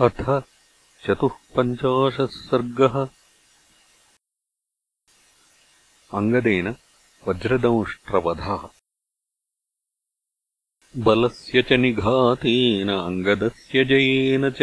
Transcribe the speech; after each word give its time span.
अथ 0.00 0.40
चतुःपञ्चाशः 1.06 2.26
सर्गः। 2.26 3.08
अङ्गदेन 6.14 6.76
वज्रदंष्ट्रवधः। 7.28 8.68
बलस्य 10.96 11.62
च 11.62 11.72
निघातेन 11.72 12.88
अङ्गदस्य 12.88 13.84
जयेन 13.84 14.50
च 14.50 14.62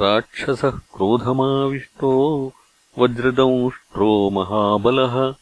राक्षसः 0.00 0.70
क्रोधमाविष्टो 0.70 2.12
वज्रदंष्ट्रो 2.98 4.30
महाबलः। 4.30 5.34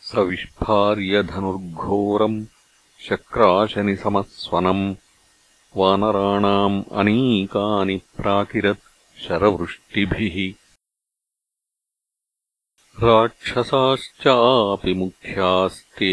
स 0.00 0.14
विस्फार्य 0.14 1.22
धनुर्घोरम् 1.22 2.46
शक्राशनिसमस्वनम् 3.00 4.94
वानराणाम् 5.76 6.84
अनीकानि 6.92 7.96
प्राकिरत् 7.96 9.20
शरवृष्टिभिः। 9.20 10.54
राक्षसाश्चापि 13.02 14.94
मुख्यास्ते 14.94 16.12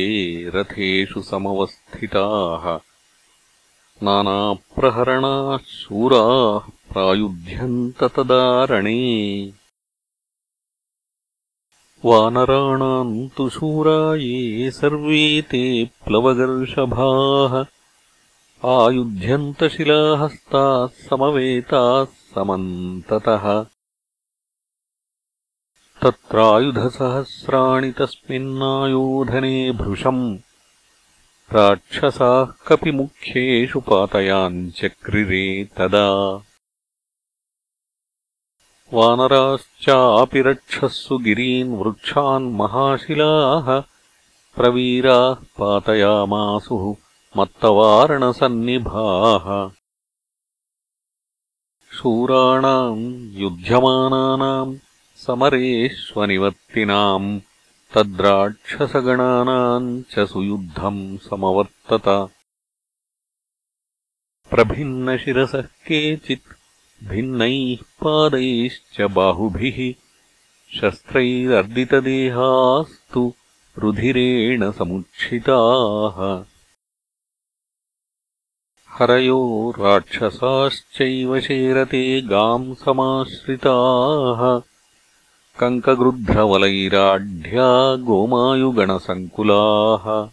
रथेषु 0.50 1.22
समवस्थिताः। 1.22 2.80
नानाप्रहरणाः 4.04 5.58
शूराः 5.58 6.60
प्रायुध्यन्ततदारणे 6.94 7.64
वानराणाम् 12.06 13.30
तु 13.38 13.50
शूरा 13.50 14.16
ये 14.16 14.72
सर्वे 14.72 15.42
ते 15.42 15.86
प्लवगर्षभाः 15.86 17.75
आयुध्यन्तशिलाहस्ताः 18.66 20.88
समवेताः 20.88 22.06
समन्ततः। 22.06 23.66
तत्रायुधसहस्राणि 26.02 27.92
तस्मिन्नायोधने 27.92 29.72
भृशम्। 29.72 30.38
राक्षसाः 31.54 32.54
कपिमुख्येषु 32.68 33.80
पातयाञ्चक्रिरे 33.80 35.64
तदा। 35.64 36.42
वानराश्चापि 38.94 40.42
रक्षःसु 40.42 41.18
गिरीन् 41.18 41.76
वृक्षान् 41.76 42.54
महाशिलाः। 42.54 43.84
प्रवीराः 44.56 45.34
पातयामासुः 45.34 47.05
मत्तवारणसन्निभाः। 47.38 49.72
शूराणाम् 51.92 53.34
युध्यमानानाम् 53.34 54.78
समरेष्वनिवर्तिनाम् 55.18 57.40
तद्राक्षसगणानाम् 57.96 60.04
च 60.04 60.20
सुयुद्धम् 60.20 61.18
समवर्तत। 61.18 62.30
प्रभिन्नशिरसः 64.50 65.62
केचित् 65.62 66.54
भिन्नैः 67.04 67.76
पादैश्च 67.76 69.02
बाहुभिः 69.02 69.94
शस्त्रैरर्दितदेहास्तु 70.80 73.34
रुधिरेण 73.78 74.72
समुच्छिताः 74.72 76.55
हरयो 78.98 79.74
राक्षसाश्चैव 79.80 81.40
शेरते 81.40 82.22
गाम् 82.22 82.76
समाश्रिताः। 82.76 84.62
कङ्कगृध्रवलैराढ्या 85.60 87.96
गोमायुगणसङ्कुलाः। 87.96 90.30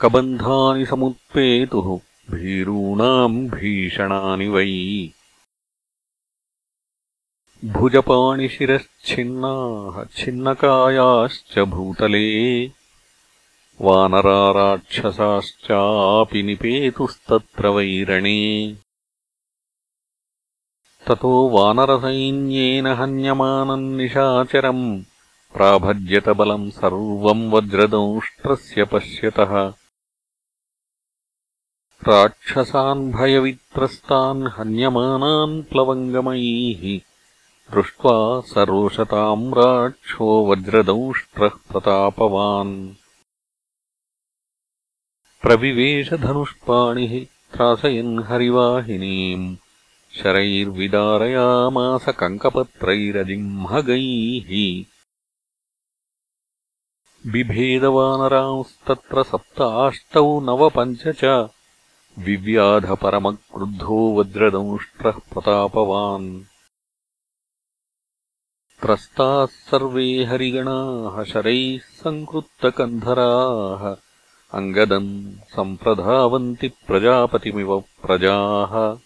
कबन्धानि 0.00 0.86
समुत्पेतुः 0.86 1.98
भीरूणाम् 2.36 3.48
भीषणानि 3.48 4.48
वै। 4.48 5.08
भुजपाणिशिरश्छिन्नाः 7.64 10.04
छिन्नकायाश्च 10.04 11.58
भूतले 11.58 12.66
वानराराक्षसाश्चापि 13.80 16.42
निपेतुस्तत्र 16.42 17.68
वैरणे। 17.68 18.76
ततो 21.08 21.48
वानरसैन्येन 21.48 22.86
हन्यमानम् 22.86 23.96
निशाचरम् 23.96 25.02
प्राभज्यतबलम् 25.54 26.70
सर्वम् 26.70 27.52
वज्रदंष्ट्रस्य 27.52 28.84
पश्यतः। 28.84 29.72
राक्षसान् 32.08 33.12
भयवित्रस्तान् 33.12 34.46
हन्यमानान् 34.46 35.62
प्लवङ्गमैः 35.62 37.00
दृष्ट्वा 37.74 38.40
सरोषताम् 38.40 39.54
राक्षो 39.54 40.46
वज्रदंष्ट्रः 40.46 41.48
प्रतापवान् 41.48 43.01
प्रविवेशधनुष्पाणिः 45.44 47.12
त्रासयन् 47.54 48.12
हरिवाहिनीम् 48.28 49.46
शरैर्विदारयामास 50.18 52.04
कङ्कपत्रैरजिह्मगैः 52.20 54.52
बिभेदवानरांस्तत्र 57.32 59.24
सप्ताष्टौ 59.30 60.24
नव 60.50 60.62
पञ्च 60.76 61.02
च 61.22 61.32
विव्याधपरमक्रुद्धो 62.28 63.98
वज्रदंष्ट्रः 64.18 65.18
प्रतापवान् 65.32 66.30
त्रस्ताः 68.82 69.58
सर्वे 69.70 70.06
हरिगणाः 70.30 71.16
शरैः 71.32 71.90
सङ्कृत्तकन्धराः 72.02 73.84
अङ्गदम् 74.54 75.32
सम्प्रधावन्ति 75.56 76.68
प्रजापतिमिव 76.68 77.80
प्रजाः। 77.80 78.98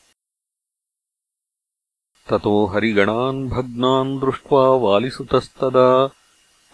ततो 2.29 2.67
हरिगणान् 2.67 3.49
भग्नान् 3.49 4.21
दृष्ट्वा 4.21 4.69
वालिसुतस्तदा 4.69 6.11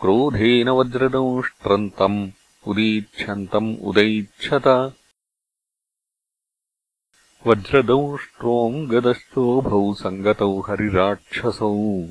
क्रोधेन 0.00 0.68
वज्रदंष्ट्रन्तम् 0.68 2.30
उदीक्षन्तम् 2.66 3.76
उदैक्षत 3.76 4.94
वज्रदंष्ट्रोऽङ्गदश्चोभौ 7.46 9.94
सङ्गतौ 9.94 10.60
हरिराक्षसौ। 10.60 12.08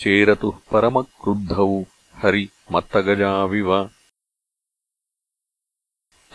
चेरतुः 0.00 0.58
परमक्रुद्धौ 0.72 1.84
हरिमत्तगजाविव 2.16 3.90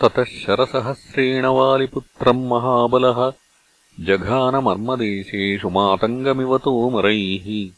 ततः 0.02 0.24
शरसहस्रेण 0.24 1.46
वालिपुत्रम् 1.46 2.48
महाबलः 2.48 3.32
जघानमर्मदेशेषु 4.00 5.68
मातङ्गमिव 5.68 6.58
तोमरैः। 6.58 7.70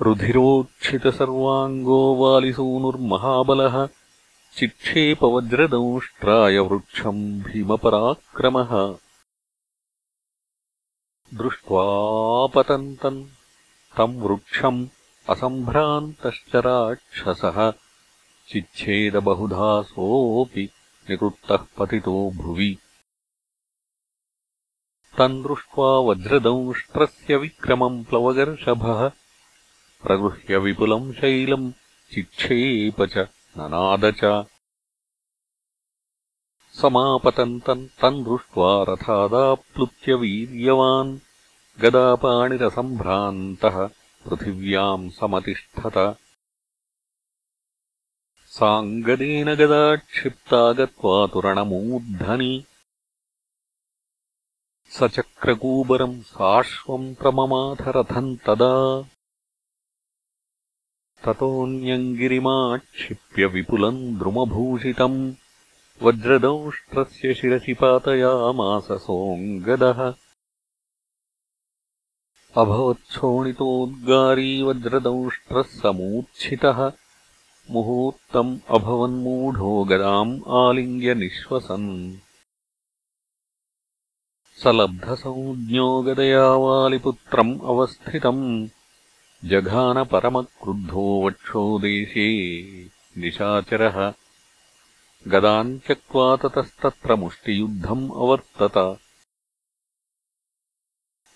रुधिरोक्षितसर्वाङ्गो 0.00 2.14
वालिसूनुर्महाबलः 2.14 3.88
चिक्षेपवज्रदंष्ट्राय 4.58 6.58
वृक्षम् 6.58 7.40
भीमपराक्रमः। 7.40 8.94
दृष्ट्वापतन्तम् 11.34 13.26
तम् 13.96 14.22
वृक्षम् 14.22 14.86
असम्भ्रान्तश्च 15.30 16.56
राक्षसः 16.56 17.72
चिच्छेदबहुधा 18.52 19.82
सोऽपि 19.82 20.70
निकृत्तः 21.10 21.56
पतितो 21.56 22.30
भुवि। 22.30 22.78
तम् 25.18 25.42
दृष्ट्वा 25.42 25.98
वज्रदंष्ट्रस्य 25.98 27.36
विक्रमम् 27.36 28.04
प्लवगर्षभः। 28.04 29.10
प्रगृह्य 30.02 30.58
विपुलम् 30.58 31.12
शैलम् 31.12 31.72
चिक्षेप 32.14 33.02
च 33.02 33.28
ननाद 33.58 34.00
च। 34.04 34.44
समापतन्तम् 36.72 37.88
तम् 37.88 38.24
दृष्ट्वा 38.24 38.86
रथादाप्लुत्य 38.88 40.14
वीर्यवान् 40.14 41.18
गदापाणिरसम्भ्रान्तः 41.80 43.90
पृथिव्याम् 44.28 45.10
समतिष्ठत 45.10 46.16
साङ्गदेन 48.52 49.54
गदा 49.54 49.96
क्षिप्ता 49.96 50.72
गत्वा 50.72 51.26
तुरणमूर्धनि। 51.26 52.64
सचक्रकूबरम् 54.90 56.22
साश्वम् 56.22 57.14
प्रममाथरथम् 57.14 58.36
तदा। 58.36 59.04
ततोऽन्यम् 61.24 62.16
गिरिमाक्षिप्य 62.16 63.46
विपुलम् 63.46 64.18
द्रुमभूषितम् 64.18 65.34
वज्रदंष्ट्रस्य 66.02 67.34
शिरसि 67.34 67.74
पातयामास 67.74 68.88
सोऽङ्गदः। 68.92 70.14
अभवच्छोणितोद्गारी 72.56 74.62
वज्रदंष्ट्रः 74.62 75.62
समूर्च्छितः 75.62 76.92
मुहूर्तम् 77.70 78.58
अभवन्मूढो 78.70 79.84
गदाम् 79.84 80.40
आलिङ्ग्य 80.48 81.14
निःश्वसन्। 81.14 82.16
स 84.56 84.66
लब्धसंज्ञो 84.66 86.02
गदया 86.02 86.48
वालिपुत्रम् 86.48 87.60
अवस्थितम्। 87.60 88.68
जघानपरमक्रुद्धो 89.44 91.26
वक्षोदेशे 91.26 92.54
निशाचरः। 93.20 94.14
गदाम् 95.28 95.78
त्यक्त्वा 95.78 96.36
ततस्तत्र 96.36 97.14
मुष्टियुद्धम् 97.14 98.10
अवर्तत। 98.10 98.98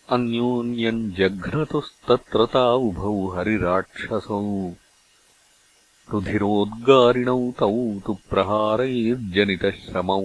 अन्योन्यम् 0.08 1.12
जघ्नतुस्तत्र 1.12 2.58
उभौ 2.74 3.28
हरिराक्षसौ 3.28 4.70
रुधिरोद्गारिणौ 6.10 7.52
तौ 7.58 7.70
तु 8.06 8.16
प्रहारैर्जनितश्रमौ। 8.30 10.22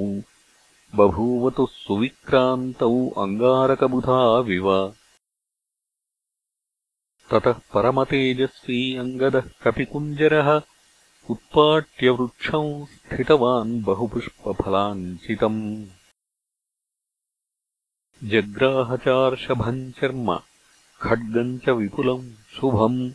बभूवतुः 0.96 1.68
सुविक्रान्तौ 1.72 2.92
अङ्गारकबुधाविव 3.24 4.68
ततः 7.32 7.60
परमतेजस्वी 7.74 8.98
अङ्गदः 8.98 9.50
कपिकुञ्जरः 9.64 10.62
उत्पाट्यवृक्षम् 11.30 12.86
स्थितवान् 12.86 13.84
बहुपुष्पफलाञ्चितम्। 13.84 15.86
जग्राहचार्षभम् 18.24 19.92
चर्म 19.92 20.40
खड्गम् 21.02 21.60
च 21.60 21.70
विपुलम् 21.70 22.32
शुभम् 22.56 23.12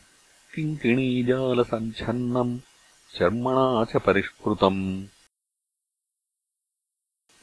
किङ्किणीजालसञ्छन्नम् 0.56 2.58
चर्मणा 3.19 3.85
च 3.85 3.97
परिष्कृतम्। 3.97 5.06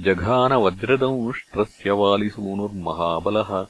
जघानवज्रदंष्ट्रस्य 0.00 1.90
वालिसूनुर्महाबलः 1.90 3.66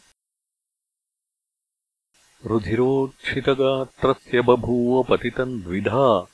रुधिरोक्षितगात्रस्य 2.46 4.42
बभूव 4.42 5.02
पतितम् 5.02 5.60
द्विधा। 5.60 6.26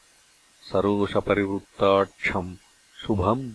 सरोषपरिवृत्ताक्षम् 0.63 2.57
शुभम् 3.07 3.51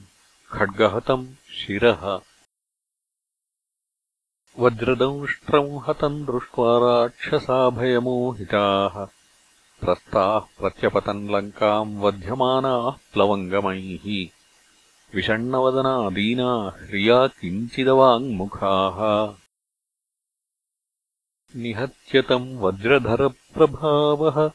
खड्गहतम् 0.52 1.28
शिरः। 1.28 2.20
वज्रदंष्ट्रम् 4.60 5.80
हतम् 5.88 6.26
दृष्ट्वा 6.26 6.78
राक्षसाभयमोहिताः। 6.78 9.08
त्रस्ताः 9.82 10.40
प्रत्यपतन् 10.40 11.30
लङ्काम् 11.30 12.02
वध्यमानाः 12.02 12.94
प्लवङ्गमैः। 13.14 14.28
विषण्णवदनादीना 15.16 16.78
ह्रिया 16.82 17.28
किञ्चिदवाङ्मुखाः 17.28 19.36
निहत्यतम् 21.56 22.58
वज्रधरप्रभावः 22.58 24.52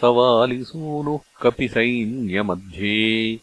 सवालिसूनुः 0.00 1.20
कपिसैन्यमध्ये। 1.42 3.40